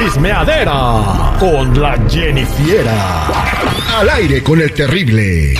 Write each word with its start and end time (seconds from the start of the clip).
Chismeadera 0.00 1.36
con 1.38 1.78
la 1.78 1.94
Jennifiera. 2.08 3.26
Al 3.98 4.08
aire 4.08 4.42
con 4.42 4.58
el 4.58 4.72
terrible. 4.72 5.52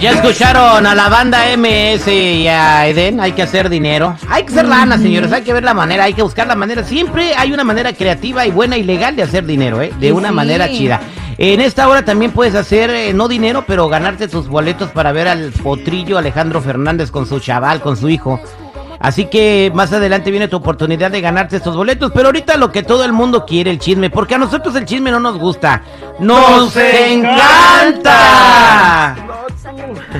Ya 0.00 0.12
escucharon 0.12 0.86
a 0.86 0.94
la 0.94 1.08
banda 1.08 1.40
MS 1.56 2.06
y 2.06 2.46
a 2.46 2.86
Eden, 2.86 3.20
hay 3.20 3.32
que 3.32 3.42
hacer 3.42 3.68
dinero. 3.68 4.16
Hay 4.28 4.44
que 4.44 4.52
hacer 4.52 4.68
lana, 4.68 4.96
señores, 4.96 5.32
hay 5.32 5.42
que 5.42 5.52
ver 5.52 5.64
la 5.64 5.74
manera, 5.74 6.04
hay 6.04 6.14
que 6.14 6.22
buscar 6.22 6.46
la 6.46 6.54
manera. 6.54 6.84
Siempre 6.84 7.34
hay 7.36 7.50
una 7.52 7.64
manera 7.64 7.92
creativa 7.94 8.46
y 8.46 8.52
buena 8.52 8.76
y 8.76 8.84
legal 8.84 9.16
de 9.16 9.24
hacer 9.24 9.44
dinero, 9.44 9.82
¿eh? 9.82 9.92
De 9.98 10.12
una 10.12 10.28
Sí. 10.28 10.34
manera 10.36 10.68
chida. 10.68 11.00
En 11.36 11.60
esta 11.60 11.88
hora 11.88 12.04
también 12.04 12.30
puedes 12.30 12.54
hacer, 12.54 12.90
eh, 12.90 13.12
no 13.12 13.26
dinero, 13.26 13.64
pero 13.66 13.88
ganarte 13.88 14.28
tus 14.28 14.46
boletos 14.46 14.90
para 14.90 15.10
ver 15.10 15.26
al 15.26 15.50
potrillo 15.50 16.16
Alejandro 16.16 16.60
Fernández 16.62 17.10
con 17.10 17.26
su 17.26 17.40
chaval, 17.40 17.80
con 17.80 17.96
su 17.96 18.08
hijo. 18.08 18.40
Así 19.00 19.26
que 19.26 19.70
más 19.74 19.92
adelante 19.92 20.30
viene 20.30 20.48
tu 20.48 20.56
oportunidad 20.56 21.10
de 21.10 21.20
ganarte 21.20 21.56
estos 21.56 21.76
boletos. 21.76 22.10
Pero 22.12 22.26
ahorita 22.26 22.56
lo 22.56 22.72
que 22.72 22.82
todo 22.82 23.04
el 23.04 23.12
mundo 23.12 23.44
quiere, 23.46 23.70
el 23.70 23.78
chisme, 23.78 24.10
porque 24.10 24.34
a 24.34 24.38
nosotros 24.38 24.74
el 24.76 24.86
chisme 24.86 25.10
no 25.10 25.20
nos 25.20 25.38
gusta. 25.38 25.82
¡Nos 26.18 26.74
encanta! 26.76 28.36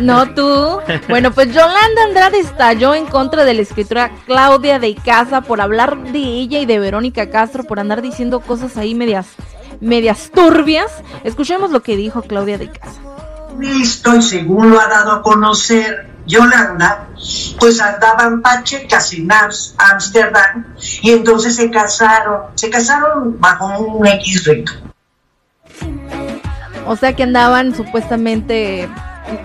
No 0.00 0.32
tú. 0.34 0.78
Bueno, 1.08 1.32
pues 1.32 1.48
Yolanda 1.48 2.04
Andrade 2.06 2.38
estalló 2.38 2.94
en 2.94 3.06
contra 3.06 3.44
de 3.44 3.54
la 3.54 3.62
escritora 3.62 4.10
Claudia 4.26 4.78
de 4.78 4.88
Icaza 4.88 5.40
por 5.40 5.60
hablar 5.60 5.98
de 5.98 6.18
ella 6.18 6.60
y 6.60 6.66
de 6.66 6.78
Verónica 6.78 7.30
Castro 7.30 7.64
por 7.64 7.80
andar 7.80 8.02
diciendo 8.02 8.40
cosas 8.40 8.76
ahí 8.76 8.94
medias, 8.94 9.26
medias 9.80 10.30
turbias. 10.32 10.92
Escuchemos 11.24 11.70
lo 11.70 11.82
que 11.82 11.96
dijo 11.96 12.22
Claudia 12.22 12.58
de 12.58 12.64
Icaza. 12.66 13.00
visto 13.56 14.14
y 14.14 14.22
según 14.22 14.70
lo 14.70 14.80
ha 14.80 14.86
dado 14.88 15.12
a 15.12 15.22
conocer 15.22 16.17
Yolanda, 16.28 17.08
pues 17.58 17.80
andaban 17.80 18.42
pachecas 18.42 19.12
en 19.14 19.28
Ámsterdam 19.32 20.64
y 21.02 21.10
entonces 21.10 21.56
se 21.56 21.70
casaron, 21.70 22.42
se 22.54 22.70
casaron 22.70 23.40
bajo 23.40 23.78
un 23.78 24.06
X 24.06 24.44
rito. 24.44 24.72
O 26.86 26.96
sea 26.96 27.14
que 27.14 27.22
andaban 27.22 27.74
supuestamente 27.74 28.88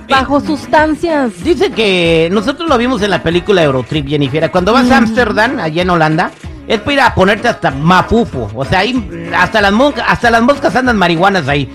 bajo 0.10 0.40
sustancias. 0.40 1.44
Dice 1.44 1.72
que 1.72 2.30
nosotros 2.32 2.70
lo 2.70 2.78
vimos 2.78 3.02
en 3.02 3.12
la 3.12 3.24
película 3.24 3.64
Eurotrip, 3.64 4.08
Jennifer. 4.08 4.52
Cuando 4.52 4.74
vas 4.74 4.90
a 4.92 4.98
Ámsterdam, 4.98 5.60
allá 5.60 5.82
en 5.82 5.90
Holanda, 5.90 6.32
es 6.68 6.80
para 6.80 6.94
ir 6.94 7.02
a 7.02 7.16
ponerte 7.16 7.48
hasta 7.48 7.72
mafufo. 7.72 8.50
O 8.56 8.66
sea, 8.66 8.80
ahí 8.80 9.32
hasta 9.36 9.62
las 9.62 9.72
moscas, 9.72 10.06
hasta 10.08 10.32
las 10.32 10.42
moscas 10.42 10.76
andan 10.76 10.98
marihuanas 10.98 11.48
ahí. 11.48 11.72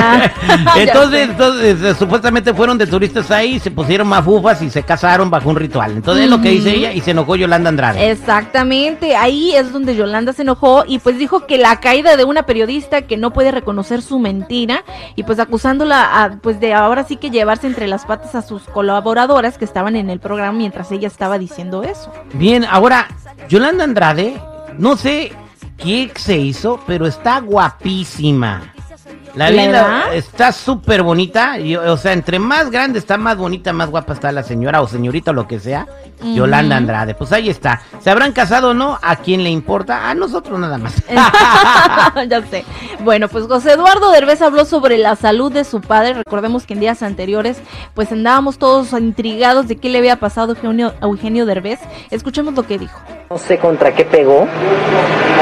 Ah, 0.00 0.30
entonces, 0.76 1.28
entonces, 1.28 1.82
eh, 1.82 1.94
supuestamente 1.98 2.54
fueron 2.54 2.78
de 2.78 2.86
turistas 2.86 3.30
ahí, 3.30 3.58
se 3.58 3.70
pusieron 3.70 4.08
mafufas 4.08 4.62
y 4.62 4.70
se 4.70 4.82
casaron 4.82 5.30
bajo 5.30 5.50
un 5.50 5.56
ritual. 5.56 5.92
Entonces 5.92 6.24
es 6.24 6.30
lo 6.30 6.40
que 6.40 6.50
dice 6.50 6.70
ella 6.70 6.92
y 6.92 7.00
se 7.00 7.12
enojó 7.12 7.36
Yolanda 7.36 7.68
Andrade. 7.68 8.10
Exactamente, 8.10 9.16
ahí 9.16 9.54
es 9.54 9.72
donde 9.72 9.96
Yolanda 9.96 10.32
se 10.32 10.42
enojó 10.42 10.84
y 10.86 10.98
pues 10.98 11.18
dijo 11.18 11.46
que 11.46 11.58
la 11.58 11.80
caída 11.80 12.16
de 12.16 12.24
una 12.24 12.44
periodista 12.46 13.02
que 13.02 13.16
no 13.16 13.32
puede 13.32 13.50
reconocer 13.50 14.02
su 14.02 14.18
mentira 14.18 14.84
y 15.16 15.22
pues 15.24 15.38
acusándola 15.38 16.22
a, 16.22 16.30
pues 16.40 16.60
de 16.60 16.74
ahora 16.74 17.04
sí 17.04 17.16
que 17.16 17.30
llevarse 17.30 17.66
entre 17.66 17.88
las 17.88 18.04
patas 18.04 18.34
a 18.34 18.42
sus 18.42 18.62
colaboradoras 18.62 19.58
que 19.58 19.64
estaban 19.64 19.96
en 19.96 20.10
el 20.10 20.20
programa 20.20 20.58
mientras 20.58 20.90
ella 20.92 21.08
estaba 21.08 21.38
diciendo 21.38 21.82
eso. 21.82 22.12
Bien, 22.32 22.64
ahora, 22.64 23.08
Yolanda 23.48 23.84
Andrade, 23.84 24.13
no 24.78 24.96
sé 24.96 25.32
qué 25.78 26.10
se 26.16 26.36
hizo, 26.36 26.80
pero 26.86 27.06
está 27.06 27.40
guapísima. 27.40 28.74
La 29.34 29.50
¿La 29.50 29.66
vida 29.66 30.14
está 30.14 30.52
súper 30.52 31.02
bonita. 31.02 31.58
y, 31.58 31.74
o 31.74 31.96
sea, 31.96 32.12
entre 32.12 32.38
más 32.38 32.70
grande 32.70 33.00
está, 33.00 33.18
más 33.18 33.36
bonita, 33.36 33.72
más 33.72 33.90
guapa 33.90 34.12
está 34.12 34.30
la 34.30 34.44
señora 34.44 34.80
o 34.80 34.86
señorita 34.86 35.32
o 35.32 35.34
lo 35.34 35.48
que 35.48 35.58
sea. 35.58 35.86
Yolanda 36.22 36.76
Andrade. 36.76 37.14
Pues 37.14 37.32
ahí 37.32 37.50
está. 37.50 37.82
¿Se 38.00 38.10
habrán 38.10 38.32
casado 38.32 38.70
o 38.70 38.74
no? 38.74 38.98
¿A 39.02 39.16
quién 39.16 39.42
le 39.42 39.50
importa? 39.50 40.08
A 40.08 40.14
nosotros 40.14 40.58
nada 40.58 40.78
más. 40.78 40.94
ya 42.28 42.42
sé. 42.46 42.64
Bueno, 43.00 43.28
pues 43.28 43.46
José 43.46 43.72
Eduardo 43.72 44.10
Derbez 44.12 44.40
habló 44.40 44.64
sobre 44.64 44.98
la 44.98 45.16
salud 45.16 45.52
de 45.52 45.64
su 45.64 45.80
padre. 45.80 46.14
Recordemos 46.14 46.64
que 46.64 46.74
en 46.74 46.80
días 46.80 47.02
anteriores 47.02 47.58
pues 47.94 48.12
andábamos 48.12 48.58
todos 48.58 48.92
intrigados 48.92 49.66
de 49.66 49.76
qué 49.76 49.88
le 49.88 49.98
había 49.98 50.16
pasado 50.20 50.52
a 50.52 50.54
Eugenio, 50.54 50.94
a 51.00 51.06
Eugenio 51.06 51.44
Derbez. 51.44 51.80
Escuchemos 52.10 52.54
lo 52.54 52.62
que 52.62 52.78
dijo. 52.78 53.00
No 53.30 53.38
sé 53.38 53.56
contra 53.56 53.92
qué 53.92 54.04
pegó, 54.04 54.46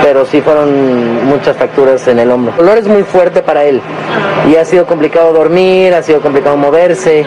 pero 0.04 0.24
sí 0.24 0.40
fueron 0.40 1.26
muchas 1.26 1.56
fracturas 1.56 2.06
en 2.06 2.20
el 2.20 2.30
hombro. 2.30 2.52
El 2.52 2.58
dolor 2.58 2.78
es 2.78 2.86
muy 2.86 3.02
fuerte 3.02 3.42
para 3.42 3.64
él 3.64 3.82
y 4.48 4.54
ha 4.54 4.64
sido 4.64 4.86
complicado 4.86 5.32
dormir, 5.32 5.92
ha 5.92 6.00
sido 6.00 6.20
complicado 6.20 6.56
moverse. 6.56 7.26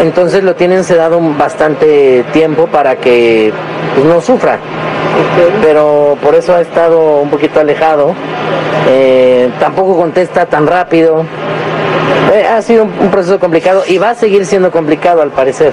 Entonces 0.00 0.42
lo 0.42 0.56
tienen 0.56 0.82
sedado 0.82 1.20
bastante 1.38 2.24
tiempo 2.32 2.66
para 2.66 2.96
que 2.96 3.52
pues, 3.94 4.06
no 4.06 4.20
sufra. 4.20 4.58
Pero 5.62 6.18
por 6.20 6.34
eso 6.34 6.56
ha 6.56 6.60
estado 6.60 7.20
un 7.20 7.30
poquito 7.30 7.60
alejado. 7.60 8.12
Eh, 8.88 9.50
tampoco 9.60 9.96
contesta 9.96 10.46
tan 10.46 10.66
rápido. 10.66 11.24
Eh, 12.34 12.44
ha 12.44 12.60
sido 12.60 12.82
un, 12.82 12.92
un 12.98 13.10
proceso 13.10 13.38
complicado 13.38 13.84
y 13.86 13.98
va 13.98 14.10
a 14.10 14.14
seguir 14.16 14.44
siendo 14.44 14.72
complicado 14.72 15.22
al 15.22 15.30
parecer. 15.30 15.72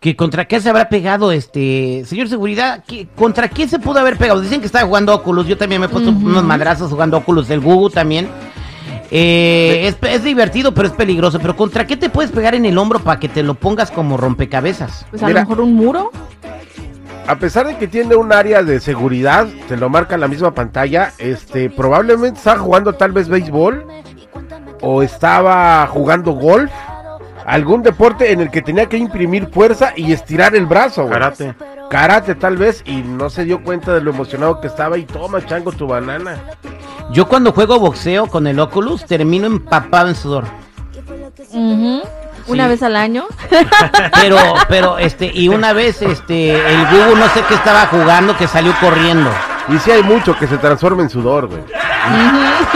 ¿Que 0.00 0.16
¿Contra 0.16 0.46
qué 0.46 0.60
se 0.60 0.70
habrá 0.70 0.88
pegado 0.88 1.30
este 1.30 2.04
señor 2.06 2.28
seguridad? 2.28 2.82
¿Qué- 2.86 3.06
¿Contra 3.14 3.48
qué 3.48 3.68
se 3.68 3.78
pudo 3.78 3.98
haber 4.00 4.16
pegado? 4.16 4.40
Dicen 4.40 4.60
que 4.60 4.66
estaba 4.66 4.86
jugando 4.86 5.14
Oculus. 5.14 5.46
Yo 5.46 5.58
también 5.58 5.80
me 5.80 5.86
he 5.86 5.90
puesto 5.90 6.10
unos 6.10 6.42
madrazos 6.42 6.90
jugando 6.90 7.18
Oculus. 7.18 7.50
El 7.50 7.60
Gugu 7.60 7.90
también. 7.90 8.26
Eh, 9.10 9.88
es, 9.88 9.96
es 10.10 10.24
divertido, 10.24 10.72
pero 10.72 10.88
es 10.88 10.94
peligroso. 10.94 11.38
Pero 11.38 11.54
¿contra 11.54 11.86
qué 11.86 11.98
te 11.98 12.08
puedes 12.08 12.30
pegar 12.32 12.54
en 12.54 12.64
el 12.64 12.78
hombro 12.78 13.00
para 13.00 13.20
que 13.20 13.28
te 13.28 13.42
lo 13.42 13.54
pongas 13.54 13.90
como 13.90 14.16
rompecabezas? 14.16 15.04
Pues 15.10 15.22
a 15.22 15.26
Mira. 15.26 15.40
lo 15.42 15.46
mejor 15.48 15.64
un 15.64 15.74
muro. 15.74 16.10
A 17.26 17.36
pesar 17.38 17.66
de 17.66 17.76
que 17.76 17.86
tiene 17.86 18.16
un 18.16 18.32
área 18.32 18.62
de 18.62 18.80
seguridad, 18.80 19.46
te 19.68 19.76
lo 19.76 19.90
marca 19.90 20.14
en 20.14 20.22
la 20.22 20.28
misma 20.28 20.54
pantalla, 20.54 21.12
este, 21.18 21.68
probablemente 21.68 22.38
estaba 22.38 22.58
jugando 22.58 22.94
tal 22.94 23.12
vez 23.12 23.28
béisbol 23.28 23.84
o 24.80 25.02
estaba 25.02 25.86
jugando 25.88 26.32
golf, 26.32 26.72
algún 27.50 27.82
deporte 27.82 28.32
en 28.32 28.40
el 28.40 28.50
que 28.50 28.62
tenía 28.62 28.86
que 28.88 28.96
imprimir 28.96 29.48
fuerza 29.52 29.92
y 29.96 30.12
estirar 30.12 30.54
el 30.54 30.66
brazo. 30.66 31.02
güey. 31.02 31.12
Karate. 31.14 31.54
Karate 31.90 32.34
tal 32.36 32.56
vez 32.56 32.82
y 32.86 32.96
no 33.02 33.28
se 33.30 33.44
dio 33.44 33.62
cuenta 33.62 33.92
de 33.92 34.00
lo 34.00 34.10
emocionado 34.12 34.60
que 34.60 34.68
estaba 34.68 34.96
y 34.98 35.04
toma 35.04 35.44
chango 35.44 35.72
tu 35.72 35.86
banana. 35.86 36.36
Yo 37.10 37.26
cuando 37.26 37.52
juego 37.52 37.78
boxeo 37.80 38.26
con 38.28 38.46
el 38.46 38.60
Oculus 38.60 39.04
termino 39.04 39.46
empapado 39.46 40.08
en 40.08 40.14
sudor. 40.14 40.44
Ujú. 41.52 42.02
Una 42.46 42.64
Sí. 42.64 42.70
vez 42.70 42.82
al 42.82 42.96
año. 42.96 43.24
Pero, 44.20 44.36
pero, 44.68 44.98
este, 44.98 45.30
y 45.32 45.48
una 45.48 45.72
vez, 45.72 46.00
este, 46.02 46.52
el 46.54 46.86
Gugu 46.86 47.16
no 47.16 47.28
sé 47.28 47.42
qué 47.48 47.54
estaba 47.54 47.86
jugando 47.86 48.36
que 48.36 48.46
salió 48.48 48.72
corriendo. 48.80 49.30
Y 49.68 49.78
sí 49.78 49.90
hay 49.90 50.02
mucho 50.02 50.36
que 50.38 50.46
se 50.46 50.56
transforma 50.58 51.02
en 51.02 51.10
sudor, 51.10 51.46
güey. 51.48 51.60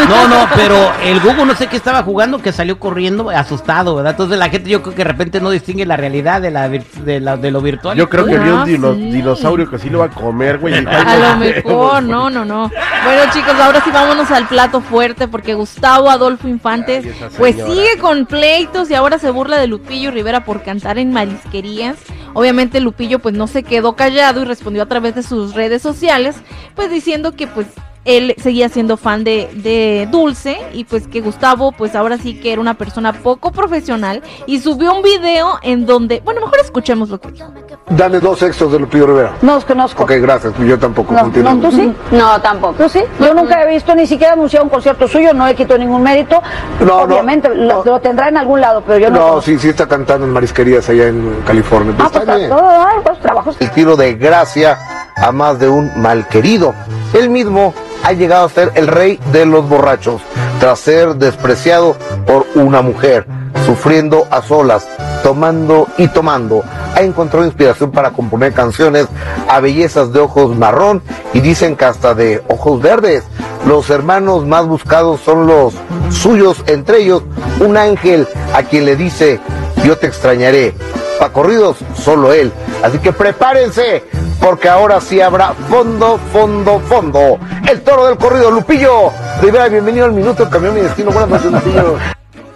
No, 0.09 0.29
no, 0.29 0.49
pero 0.55 0.93
el 1.03 1.21
Gugu 1.21 1.45
no 1.47 1.55
sé 1.55 1.67
qué 1.67 1.77
estaba 1.77 2.03
jugando 2.03 2.43
que 2.43 2.53
salió 2.53 2.79
corriendo 2.79 3.31
asustado, 3.31 3.95
¿verdad? 3.97 4.13
Entonces 4.13 4.39
la 4.39 4.49
gente 4.51 4.69
yo 4.71 4.83
creo 4.83 4.95
que 4.95 5.05
de 5.05 5.11
repente 5.11 5.41
no 5.41 5.51
distingue 5.51 5.87
la 5.87 5.97
realidad 5.97 6.43
de 6.43 6.51
la, 6.51 6.69
de, 6.69 7.21
la 7.21 7.37
de 7.37 7.51
lo 7.51 7.61
virtual. 7.61 7.97
Yo 7.97 8.09
creo 8.09 8.27
que 8.27 8.39
vio 8.39 8.59
Ah, 8.59 8.63
un 8.65 8.97
sí. 8.97 9.11
dinosaurio 9.13 9.69
que 9.71 9.79
sí 9.79 9.89
lo 9.91 10.01
va 10.01 10.07
a 10.07 10.11
comer, 10.11 10.59
güey. 10.59 10.75
A 10.75 11.17
lo 11.17 11.37
mejor, 11.39 12.03
no, 12.03 12.29
no, 12.31 12.45
no. 12.45 12.69
Bueno, 13.05 13.33
chicos, 13.33 13.55
ahora 13.61 13.81
sí 13.83 13.91
vámonos 13.91 14.31
al 14.31 14.47
plato 14.47 14.81
fuerte 14.81 15.29
porque 15.29 15.55
Gustavo 15.55 16.11
Adolfo 16.11 16.49
Infante 16.49 16.99
Ay, 17.05 17.09
esa 17.09 17.29
pues 17.39 17.57
sigue 17.57 17.99
con 18.01 18.27
pleitos 18.27 18.91
y 18.91 18.95
ahora 18.95 19.19
se 19.19 19.31
burla 19.31 19.59
de 19.59 19.67
Lupillo 19.67 20.11
Rivera 20.11 20.45
por 20.45 20.63
cantar 20.63 20.99
en 20.99 21.13
marisquerías. 21.13 21.97
Obviamente 22.35 22.81
Lupillo 22.81 23.19
pues 23.21 23.35
no 23.35 23.47
se 23.47 23.63
quedó 23.63 23.95
callado 23.97 24.43
y 24.43 24.45
respondió 24.45 24.83
a 24.83 24.87
través 24.87 25.15
de 25.15 25.23
sus 25.23 25.55
redes 25.55 25.83
sociales 25.83 26.37
pues 26.75 26.91
diciendo 26.91 27.33
que 27.33 27.47
pues 27.47 27.67
él 28.05 28.35
seguía 28.39 28.69
siendo 28.69 28.97
fan 28.97 29.25
de, 29.25 29.49
de 29.55 30.09
Dulce 30.11 30.59
y 30.73 30.85
pues 30.85 31.07
que 31.07 31.21
Gustavo 31.21 31.73
pues 31.73 31.95
ahora 31.95 32.19
sí 32.19 32.35
que 32.39 32.53
era 32.53 32.61
una 32.61 32.75
persona 32.75 33.13
poco 33.13 33.51
profesional 33.53 34.23
y 34.47 34.61
subió 34.61 34.95
un 34.95 35.03
video 35.03 35.59
en 35.63 35.87
donde, 35.87 36.21
bueno, 36.25 36.41
mejor 36.41 36.59
escuchemos 36.61 37.09
lo 37.09 37.21
que 37.21 37.31
dijo. 37.33 37.53
Dame 37.89 38.21
dos 38.21 38.43
extras 38.43 38.73
de 38.73 38.79
Lupillo 38.79 39.07
Rivera. 39.07 39.33
No 39.43 39.55
los 39.55 39.65
conozco. 39.65 40.05
Ok, 40.05 40.13
gracias. 40.21 40.53
Yo 40.67 40.79
tampoco. 40.79 41.13
No, 41.13 41.31
¿tú 41.61 41.71
sí? 41.71 41.93
No, 42.11 42.41
tampoco. 42.41 42.75
¿Tú 42.85 42.89
sí? 42.89 43.01
Yo 43.21 43.35
nunca 43.35 43.63
he 43.63 43.69
visto, 43.73 43.95
ni 43.95 44.07
siquiera 44.07 44.33
anunciado 44.33 44.65
un 44.65 44.71
concierto 44.71 45.07
suyo, 45.07 45.33
no 45.35 45.47
le 45.47 45.55
quito 45.55 45.77
ningún 45.77 46.03
mérito. 46.03 46.41
No, 46.81 46.87
no, 46.87 47.03
Obviamente, 47.03 47.49
lo, 47.55 47.77
no. 47.79 47.85
lo 47.85 48.01
tendrá 48.01 48.29
en 48.29 48.37
algún 48.39 48.61
lado, 48.61 48.83
pero 48.87 48.99
yo 48.99 49.11
no. 49.11 49.35
No, 49.35 49.43
sí, 49.43 49.59
sí 49.59 49.69
está 49.69 49.87
cantando 49.87 50.27
en 50.27 50.33
marisquerías 50.33 50.89
allá 50.89 51.09
en 51.09 51.43
California. 51.47 51.95
Ah, 51.99 52.05
Está 52.07 52.23
pues, 52.25 52.37
bien. 52.39 52.51
no, 52.51 52.57
no, 52.61 52.97
no, 52.97 53.03
pues, 53.03 53.21
trabajos. 53.21 53.57
el 53.61 53.71
tiro 53.71 53.97
de 53.97 54.15
gracia 54.15 54.79
a 55.17 55.31
más 55.33 55.59
de 55.59 55.69
un 55.69 55.91
malquerido. 56.01 56.75
Él 57.13 57.29
mismo 57.31 57.75
ha 58.05 58.13
llegado 58.13 58.45
a 58.45 58.51
ser 58.51 58.71
el 58.75 58.87
rey 58.87 59.19
de 59.33 59.47
los 59.47 59.67
borrachos, 59.69 60.21
tras 60.61 60.79
ser 60.79 61.17
despreciado 61.17 61.97
por 62.27 62.47
una 62.55 62.83
mujer, 62.83 63.27
sufriendo 63.65 64.27
a 64.31 64.43
solas, 64.43 64.87
tomando 65.23 65.89
y 65.97 66.09
tomando. 66.09 66.63
Ha 66.95 67.01
encontrado 67.01 67.47
inspiración 67.47 67.91
para 67.91 68.11
componer 68.11 68.53
canciones 68.53 69.07
a 69.49 69.61
bellezas 69.61 70.13
de 70.13 70.21
ojos 70.21 70.55
marrón 70.55 71.03
y 71.33 71.41
dicen 71.41 71.77
que 71.77 71.87
hasta 71.87 72.15
de 72.15 72.43
ojos 72.49 72.81
verdes. 72.81 73.25
Los 73.67 73.89
hermanos 73.89 74.47
más 74.47 74.67
buscados 74.67 75.21
son 75.23 75.47
los 75.47 75.73
suyos, 76.11 76.63
entre 76.67 76.99
ellos 76.99 77.23
un 77.61 77.79
ángel 77.79 78.29
a 78.55 78.63
quien 78.63 78.85
le 78.85 78.97
dice, 78.97 79.41
yo 79.83 79.97
te 79.97 80.07
extrañaré. 80.07 80.75
Pa' 81.19 81.33
corridos, 81.33 81.79
solo 81.95 82.33
él. 82.33 82.53
Así 82.83 82.99
que 82.99 83.13
prepárense, 83.13 84.05
porque 84.41 84.69
ahora 84.69 85.01
sí 85.01 85.23
habrá 85.23 85.55
fondo, 85.71 86.19
fondo, 86.33 86.81
fondo. 86.81 87.39
El 87.71 87.81
toro 87.83 88.07
del 88.07 88.17
corrido, 88.17 88.51
Lupillo. 88.51 89.11
Rivera, 89.41 89.69
bienvenido 89.69 90.05
al 90.07 90.13
minuto, 90.13 90.49
cambió 90.49 90.73
mi 90.73 90.81
destino. 90.81 91.11
Buenas 91.11 91.29
noches, 91.31 91.53
Lupillo. 91.53 91.97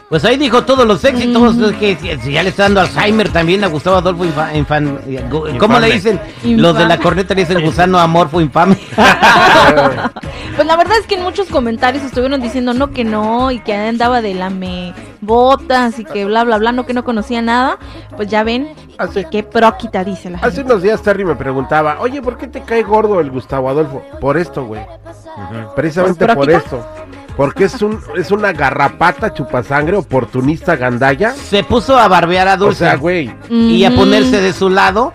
Pues 0.09 0.25
ahí 0.25 0.39
dijo 0.39 0.65
todos 0.65 0.87
los 0.87 1.05
éxitos, 1.05 1.55
que 1.79 1.95
si- 2.01 2.17
si 2.23 2.33
ya 2.33 2.43
le 2.43 2.49
está 2.49 2.63
dando 2.63 2.81
Alzheimer 2.81 3.29
también 3.31 3.63
a 3.63 3.67
Gustavo 3.67 3.97
Adolfo 3.99 4.25
Infa- 4.25 4.53
Infan- 4.55 4.99
gu- 5.29 5.59
¿Cómo 5.59 5.79
le 5.79 5.93
dicen? 5.93 6.19
Los 6.45 6.79
de 6.79 6.87
la 6.87 6.97
corneta 6.97 7.35
le 7.35 7.43
dicen 7.43 7.63
gusano 7.63 7.99
amorfo 7.99 8.41
infame. 8.41 8.79
Pues 10.57 10.67
la 10.67 10.75
verdad 10.77 10.97
es 10.99 11.07
que 11.07 11.15
en 11.15 11.23
muchos 11.23 11.47
comentarios 11.51 12.03
estuvieron 12.03 12.41
diciendo 12.41 12.75
no 12.75 12.91
que 12.91 13.05
no 13.05 13.53
y 13.53 13.61
que 13.61 13.75
andaba 13.77 14.21
de 14.21 14.35
lame 14.35 14.93
botas 15.21 16.01
y 16.01 16.05
que 16.05 16.25
bla 16.25 16.43
bla 16.43 16.59
bla, 16.59 16.73
no 16.73 16.85
que 16.85 16.95
no 16.95 17.05
conocía 17.05 17.41
nada. 17.43 17.79
Pues 18.17 18.27
ya 18.29 18.43
ven 18.43 18.71
Hace, 18.99 19.27
qué 19.31 19.45
próquita 19.45 20.03
dice 20.03 20.31
la 20.31 20.39
hace 20.39 20.57
gente. 20.57 20.73
unos 20.73 20.83
días 20.83 21.01
Terry 21.01 21.25
me 21.25 21.37
preguntaba, 21.37 21.99
oye, 22.01 22.21
¿por 22.21 22.37
qué 22.39 22.49
te 22.49 22.63
cae 22.63 22.83
gordo 22.83 23.21
el 23.21 23.31
Gustavo 23.31 23.69
Adolfo? 23.71 24.03
Por 24.21 24.37
esto, 24.37 24.65
güey. 24.65 24.81
Precisamente 25.75 26.27
¿Por 26.27 26.35
por 26.35 26.51
esto. 26.51 26.87
Porque 27.37 27.65
es 27.65 27.81
un 27.83 28.01
es 28.17 28.31
una 28.33 28.53
garrapata 28.53 29.33
chupasangre 29.33 29.97
oportunista 29.97 30.75
gandalla. 30.77 31.33
Se 31.35 31.63
puso 31.63 31.97
a 31.97 32.09
barbear 32.09 32.49
a 32.49 32.55
O 32.55 32.57
Dulce 32.59 32.81
sea, 32.81 32.97
güey. 32.97 33.33
y 33.49 33.85
a 33.85 33.95
ponerse 33.95 34.41
de 34.41 34.53
su 34.53 34.69
lado 34.71 35.13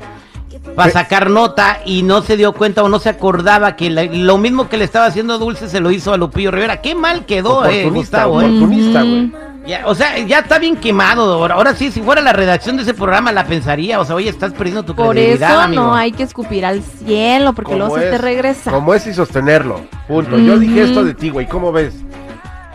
para 0.75 0.91
sacar 0.91 1.29
nota 1.29 1.79
y 1.85 2.03
no 2.03 2.21
se 2.21 2.37
dio 2.37 2.53
cuenta 2.53 2.81
o 2.83 2.89
no 2.89 2.99
se 2.99 3.09
acordaba 3.09 3.75
que 3.75 3.89
la- 3.89 4.05
lo 4.05 4.37
mismo 4.37 4.69
que 4.69 4.77
le 4.77 4.85
estaba 4.85 5.05
haciendo 5.07 5.37
Dulce 5.37 5.67
se 5.67 5.81
lo 5.81 5.91
hizo 5.91 6.13
a 6.13 6.17
Lupillo 6.17 6.51
Rivera. 6.51 6.79
Qué 6.81 6.95
mal 6.95 7.25
quedó, 7.25 7.65
eh, 7.65 7.81
Oportunista, 7.81 8.25
Gustavo, 8.25 8.41
eh. 8.41 8.45
oportunista, 8.45 9.01
güey. 9.01 9.31
Ya, 9.65 9.83
o 9.85 9.95
sea, 9.95 10.17
ya 10.19 10.39
está 10.39 10.59
bien 10.59 10.75
quemado. 10.75 11.33
Ahora, 11.35 11.55
ahora 11.55 11.73
sí, 11.73 11.89
si 11.89 12.01
fuera 12.01 12.21
la 12.21 12.33
redacción 12.33 12.75
de 12.75 12.83
ese 12.83 12.93
programa 12.93 13.31
la 13.31 13.45
pensaría. 13.45 13.99
O 14.01 14.05
sea, 14.05 14.15
oye, 14.15 14.29
estás 14.29 14.51
perdiendo 14.51 14.83
tu 14.83 14.93
Por 14.95 15.11
credibilidad, 15.11 15.51
eso 15.51 15.59
amigo. 15.61 15.83
no 15.83 15.95
hay 15.95 16.11
que 16.11 16.23
escupir 16.23 16.65
al 16.65 16.81
cielo 16.83 17.53
porque 17.53 17.75
luego 17.77 17.97
se 17.97 18.09
te 18.09 18.17
regresa. 18.17 18.71
Como 18.71 18.93
es 18.93 19.07
y 19.07 19.13
sostenerlo. 19.13 19.79
Punto. 20.07 20.37
Yo 20.37 20.59
dije 20.59 20.83
esto 20.83 21.03
de 21.05 21.13
ti, 21.13 21.29
güey. 21.29 21.47
¿Cómo 21.47 21.71
ves? 21.71 21.95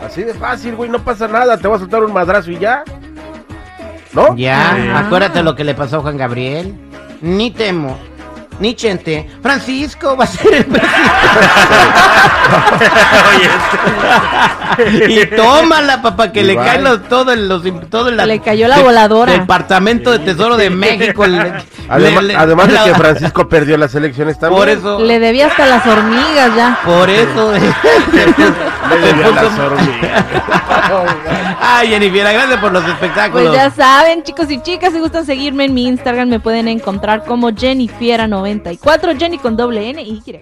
Así 0.03 0.23
de 0.23 0.33
fácil, 0.33 0.75
güey. 0.75 0.89
No 0.89 0.99
pasa 0.99 1.27
nada. 1.27 1.57
Te 1.57 1.67
voy 1.67 1.77
a 1.77 1.79
soltar 1.79 2.03
un 2.03 2.11
madrazo 2.13 2.49
y 2.51 2.57
ya. 2.57 2.83
¿No? 4.13 4.35
Ya, 4.35 4.71
Ah. 4.95 4.99
acuérdate 5.05 5.43
lo 5.43 5.55
que 5.55 5.63
le 5.63 5.75
pasó 5.75 5.97
a 5.97 6.01
Juan 6.01 6.17
Gabriel. 6.17 6.73
Ni 7.21 7.51
temo, 7.51 7.99
ni 8.59 8.75
chente. 8.75 9.29
Francisco 9.41 10.15
va 10.17 10.23
a 10.25 10.27
ser 10.27 10.53
el 10.53 10.65
presidente. 10.65 10.89
y 15.09 15.25
tómala, 15.35 16.01
papá, 16.01 16.31
que 16.31 16.41
Y 16.41 16.43
le 16.43 16.55
caen 16.55 16.83
los, 16.83 17.03
todo 17.07 17.31
el, 17.31 17.47
los, 17.47 17.63
todo 17.89 18.09
el- 18.09 18.17
Le 18.17 18.39
cayó 18.39 18.67
la 18.67 18.79
voladora. 18.79 19.33
Departamento 19.33 20.11
de 20.11 20.19
Tesoro 20.19 20.57
de 20.57 20.69
México. 20.69 21.25
le- 21.25 21.53
Además, 21.89 22.23
le- 22.23 22.33
le- 22.33 22.35
además 22.35 22.67
de 22.67 22.77
que 22.85 22.93
Francisco 22.95 23.49
perdió 23.49 23.77
las 23.77 23.95
elecciones 23.95 24.37
también. 24.39 24.59
Por 24.59 24.69
eso. 24.69 24.99
Le 24.99 25.19
debía 25.19 25.47
hasta 25.47 25.65
las 25.65 25.85
hormigas 25.85 26.55
ya. 26.55 26.79
Por 26.85 27.09
eso. 27.09 27.51
Le 28.89 29.11
se 29.11 29.31
las 29.33 29.59
hormigas. 29.59 30.25
Ay, 31.61 31.89
Jennifer, 31.89 32.33
gracias 32.33 32.59
por 32.59 32.71
los 32.71 32.83
espectáculos. 32.85 33.47
Pues 33.49 33.55
ya 33.55 33.69
saben, 33.71 34.23
chicos 34.23 34.49
y 34.49 34.61
chicas, 34.61 34.93
si 34.93 34.99
gustan 34.99 35.25
seguirme 35.25 35.65
en 35.65 35.73
mi 35.73 35.87
Instagram, 35.87 36.29
me 36.29 36.39
pueden 36.39 36.67
encontrar 36.67 37.23
como 37.25 37.51
Jennifiera94, 38.57 39.17
Jenny 39.19 39.37
con 39.37 39.55
doble 39.55 39.89
N 39.89 40.01
Y. 40.01 40.39